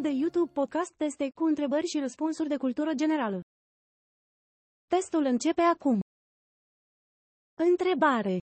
Canalul 0.00 0.18
de 0.18 0.24
YouTube 0.24 0.52
Podcast 0.52 0.92
Teste 0.92 1.30
cu 1.34 1.44
întrebări 1.44 1.86
și 1.86 1.98
răspunsuri 1.98 2.48
de 2.48 2.56
cultură 2.56 2.94
generală. 2.94 3.40
Testul 4.86 5.24
începe 5.24 5.60
acum. 5.60 6.00
Întrebare. 7.54 8.38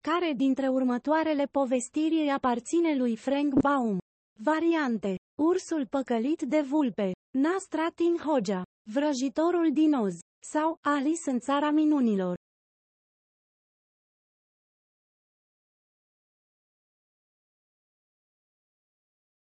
Care 0.00 0.32
dintre 0.32 0.68
următoarele 0.68 1.44
povestiri 1.44 2.14
îi 2.14 2.32
aparține 2.32 2.96
lui 2.96 3.16
Frank 3.16 3.52
Baum? 3.60 3.98
Variante. 4.40 5.16
Ursul 5.38 5.86
păcălit 5.86 6.42
de 6.42 6.60
vulpe, 6.60 7.12
Nastratin 7.38 8.16
Hoja, 8.16 8.62
Vrăjitorul 8.92 9.72
din 9.72 9.92
Oz, 9.92 10.14
sau 10.52 10.78
Alice 10.80 11.30
în 11.30 11.38
țara 11.38 11.70
minunilor. 11.70 12.34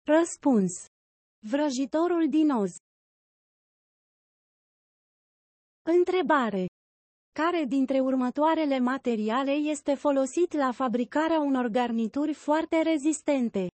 Răspuns. 0.04 0.91
Vrăjitorul 1.50 2.30
din 2.30 2.50
Oz. 2.50 2.76
Întrebare. 5.82 6.66
Care 7.32 7.64
dintre 7.64 8.00
următoarele 8.00 8.80
materiale 8.80 9.52
este 9.52 9.94
folosit 9.94 10.54
la 10.54 10.72
fabricarea 10.72 11.40
unor 11.40 11.68
garnituri 11.68 12.34
foarte 12.34 12.82
rezistente? 12.82 13.68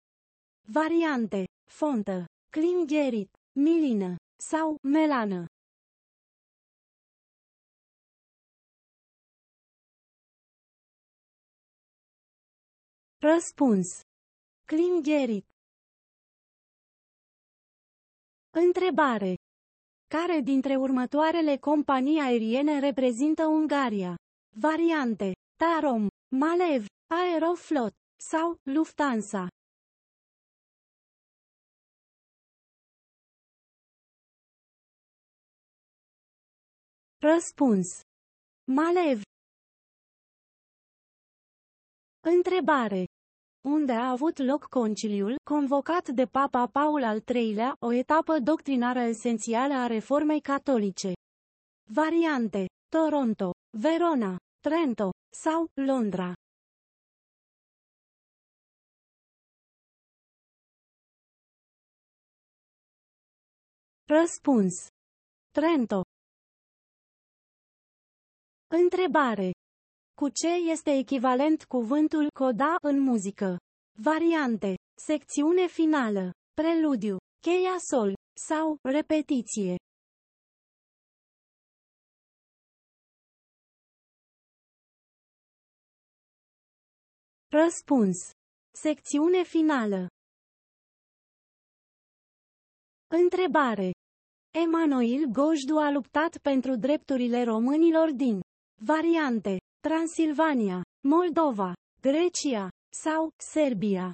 Variante. 0.72 1.44
Fontă. 1.70 2.24
Clingerit. 2.50 3.30
Milină. 3.52 4.16
Sau 4.36 4.78
melană. 4.82 5.46
Răspuns. 13.18 14.00
Clingerit. 14.64 15.55
Întrebare. 18.64 19.34
Care 20.06 20.40
dintre 20.40 20.76
următoarele 20.76 21.56
companii 21.56 22.20
aeriene 22.20 22.80
reprezintă 22.80 23.46
Ungaria? 23.46 24.16
Variante. 24.60 25.32
Tarom, 25.56 26.08
Malev, 26.36 26.84
Aeroflot 27.06 27.92
sau 28.30 28.56
Lufthansa. 28.62 29.48
Răspuns. 37.18 38.00
Malev. 38.64 39.20
Întrebare. 42.20 43.04
Unde 43.68 43.92
a 43.92 44.10
avut 44.10 44.38
loc 44.38 44.64
conciliul, 44.68 45.34
convocat 45.50 46.08
de 46.08 46.24
Papa 46.26 46.66
Paul 46.66 47.02
al 47.02 47.22
III-lea, 47.34 47.76
o 47.78 47.92
etapă 47.92 48.38
doctrinară 48.38 48.98
esențială 48.98 49.74
a 49.74 49.86
reformei 49.86 50.40
catolice. 50.40 51.12
Variante. 51.92 52.66
Toronto, 52.88 53.50
Verona, 53.78 54.36
Trento 54.60 55.10
sau 55.42 55.66
Londra. 55.74 56.32
Răspuns. 64.04 64.86
Trento. 65.52 66.02
Întrebare. 68.66 69.50
Cu 70.20 70.28
ce 70.28 70.48
este 70.48 70.90
echivalent 70.90 71.64
cuvântul 71.64 72.30
coda 72.34 72.74
în 72.82 73.00
muzică? 73.00 73.56
Variante. 74.02 74.74
Secțiune 75.06 75.66
finală. 75.66 76.30
Preludiu. 76.54 77.16
Cheia 77.40 77.76
sol. 77.90 78.14
Sau 78.48 78.78
repetiție. 78.82 79.76
Răspuns. 87.48 88.16
Secțiune 88.74 89.42
finală. 89.42 90.06
Întrebare. 93.06 93.90
Emanuel 94.64 95.24
Gojdu 95.32 95.76
a 95.76 95.90
luptat 95.90 96.38
pentru 96.38 96.76
drepturile 96.76 97.42
românilor 97.42 98.12
din 98.12 98.40
variante 98.82 99.58
Transilvania, 99.86 100.82
Moldova, 101.06 101.72
Grecia 102.00 102.70
sau 102.92 103.30
Serbia. 103.36 104.12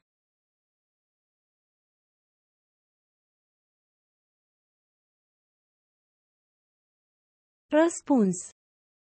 Răspuns. 7.70 8.36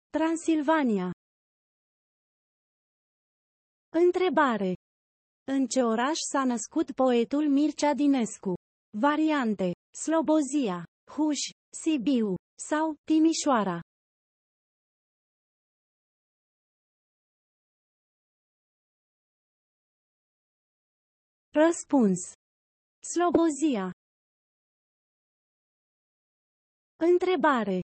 Transilvania. 0.09 1.11
Întrebare. 3.89 4.75
În 5.51 5.67
ce 5.67 5.81
oraș 5.81 6.17
s-a 6.31 6.43
născut 6.43 6.91
poetul 6.91 7.49
Mircea 7.49 7.93
Dinescu? 7.93 8.53
Variante. 8.97 9.71
Slobozia, 10.03 10.83
Huș, 11.11 11.39
Sibiu 11.81 12.35
sau 12.69 12.95
Timișoara. 13.03 13.79
Răspuns. 21.57 22.19
Slobozia. 23.13 23.91
Întrebare. 26.95 27.79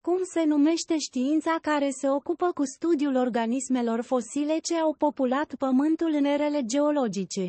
Cum 0.00 0.24
se 0.24 0.44
numește 0.44 0.98
știința 0.98 1.58
care 1.62 1.90
se 1.90 2.08
ocupă 2.08 2.52
cu 2.52 2.64
studiul 2.64 3.16
organismelor 3.16 4.00
fosile 4.00 4.58
ce 4.58 4.74
au 4.74 4.94
populat 4.94 5.54
Pământul 5.54 6.12
în 6.12 6.24
erele 6.24 6.62
geologice? 6.62 7.48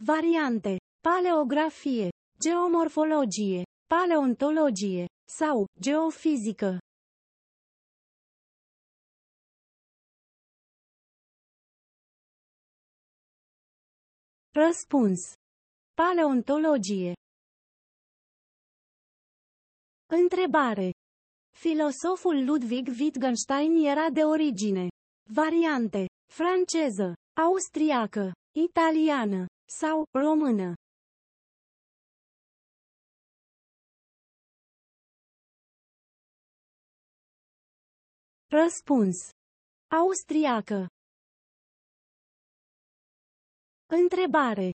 Variante. 0.00 0.76
Paleografie, 1.00 2.08
geomorfologie, 2.38 3.62
paleontologie 3.86 5.06
sau 5.28 5.66
geofizică. 5.80 6.78
Răspuns. 14.54 15.32
Paleontologie. 15.94 17.12
Întrebare. 20.06 20.90
Filosoful 21.56 22.44
Ludwig 22.44 22.88
Wittgenstein 22.98 23.84
era 23.84 24.10
de 24.10 24.24
origine. 24.24 24.88
Variante. 25.30 26.06
Franceză, 26.32 27.14
austriacă, 27.36 28.32
italiană 28.58 29.46
sau 29.68 30.04
română. 30.18 30.74
Răspuns. 38.50 39.16
Austriacă. 39.90 40.86
Întrebare. 44.00 44.70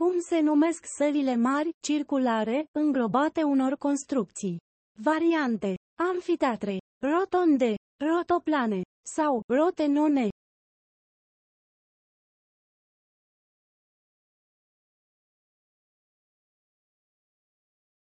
Cum 0.00 0.20
se 0.20 0.40
numesc 0.40 0.84
sălile 0.96 1.34
mari, 1.34 1.70
circulare, 1.80 2.66
înglobate 2.72 3.42
unor 3.42 3.76
construcții? 3.76 4.56
Variante. 5.02 5.74
Amfiteatre, 6.12 6.78
rotonde, 7.06 7.74
rotoplane 8.04 8.80
sau 9.16 9.42
rotenone. 9.46 10.28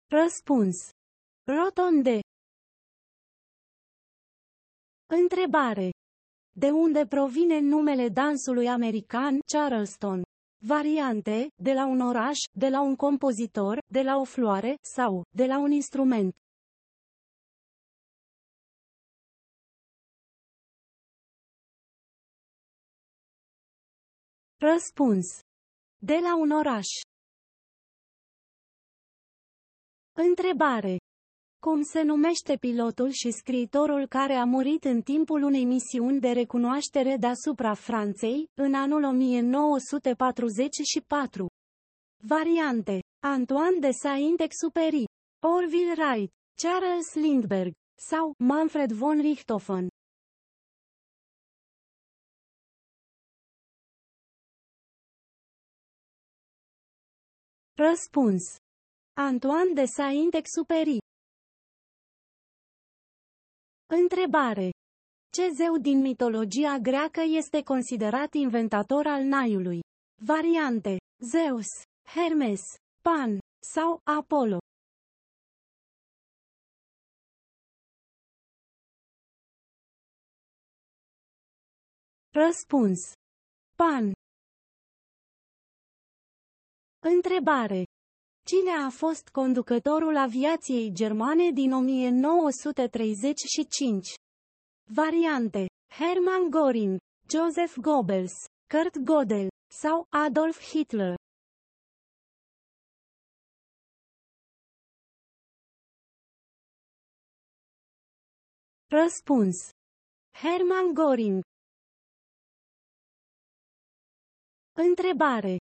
Răspuns. 0.07 0.75
Rotonde. 1.44 2.19
Întrebare. 5.06 5.89
De 6.51 6.69
unde 6.69 7.06
provine 7.07 7.59
numele 7.59 8.09
dansului 8.09 8.68
american 8.68 9.39
Charleston? 9.53 10.24
Variante, 10.67 11.51
de 11.62 11.73
la 11.73 11.85
un 11.85 12.00
oraș, 12.00 12.39
de 12.51 12.69
la 12.69 12.81
un 12.81 12.95
compozitor, 12.95 13.77
de 13.85 14.01
la 14.01 14.17
o 14.17 14.23
floare, 14.23 14.77
sau, 14.81 15.23
de 15.29 15.45
la 15.45 15.57
un 15.59 15.71
instrument. 15.71 16.35
Răspuns. 24.57 25.27
De 25.97 26.17
la 26.21 26.35
un 26.35 26.51
oraș. 26.51 26.88
Întrebare. 30.13 31.04
Cum 31.69 31.81
se 31.81 32.01
numește 32.01 32.57
pilotul 32.57 33.09
și 33.09 33.31
scriitorul 33.31 34.07
care 34.07 34.33
a 34.33 34.44
murit 34.44 34.83
în 34.83 35.01
timpul 35.01 35.44
unei 35.44 35.65
misiuni 35.65 36.19
de 36.19 36.31
recunoaștere 36.31 37.15
deasupra 37.19 37.73
Franței, 37.73 38.50
în 38.53 38.73
anul 38.73 39.03
1944? 39.03 41.47
Variante. 42.23 43.00
Antoine 43.23 43.79
de 43.79 43.89
Saint-Exupéry, 43.91 45.03
Orville 45.57 45.94
Wright, 45.97 46.31
Charles 46.62 47.13
Lindbergh 47.13 47.73
sau 48.09 48.33
Manfred 48.38 48.91
von 48.91 49.19
Richthofen. 49.19 49.88
Răspuns. 57.73 58.44
Antoine 59.13 59.73
de 59.73 59.85
Saint-Exupéry. 59.85 61.03
Întrebare. 63.87 64.69
Ce 65.31 65.49
zeu 65.49 65.77
din 65.77 65.99
mitologia 66.01 66.77
greacă 66.77 67.21
este 67.21 67.63
considerat 67.63 68.33
inventator 68.33 69.05
al 69.05 69.23
naiului? 69.23 69.79
Variante. 70.21 70.97
Zeus, 71.31 71.67
Hermes, 72.13 72.61
Pan 73.01 73.39
sau 73.73 73.99
Apollo. 74.03 74.57
Răspuns. 82.33 82.99
Pan. 83.75 84.11
Întrebare. 86.99 87.84
Cine 88.51 88.71
a 88.86 88.89
fost 88.89 89.30
conducătorul 89.30 90.18
aviației 90.18 90.92
germane 90.94 91.51
din 91.51 91.74
1935? 91.74 94.13
Variante. 94.94 95.65
Hermann 95.97 96.51
Göring, 96.51 96.97
Joseph 97.30 97.74
Goebbels, 97.81 98.33
Kurt 98.68 98.97
Gödel 98.97 99.47
sau 99.81 100.06
Adolf 100.09 100.69
Hitler. 100.69 101.15
Răspuns. 108.88 109.69
Hermann 110.31 110.94
Göring. 110.94 111.39
Întrebare. 114.74 115.57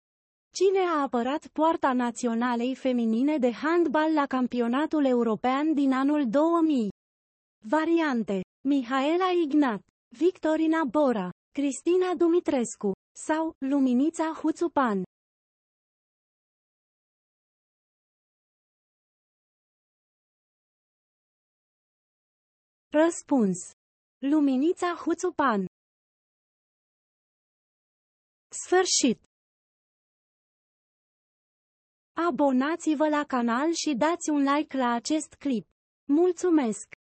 Cine 0.53 0.79
a 0.79 1.01
apărat 1.03 1.47
poarta 1.47 1.93
naționalei 1.93 2.75
feminine 2.75 3.39
de 3.39 3.53
handbal 3.53 4.13
la 4.13 4.27
campionatul 4.27 5.05
european 5.05 5.75
din 5.75 5.93
anul 5.93 6.29
2000? 6.29 6.89
Variante. 7.69 8.41
Mihaela 8.69 9.31
Ignat, 9.45 9.83
Victorina 10.09 10.85
Bora, 10.85 11.31
Cristina 11.53 12.15
Dumitrescu 12.15 12.93
sau 13.27 13.55
Luminița 13.59 14.33
Huțupan. 14.33 15.03
Răspuns. 22.93 23.57
Luminița 24.19 24.95
Huțupan. 24.95 25.67
Sfârșit. 28.49 29.30
Abonați-vă 32.13 33.09
la 33.09 33.25
canal 33.25 33.73
și 33.73 33.95
dați 33.95 34.31
un 34.31 34.43
like 34.43 34.77
la 34.77 34.93
acest 34.93 35.35
clip. 35.39 35.67
Mulțumesc! 36.05 36.95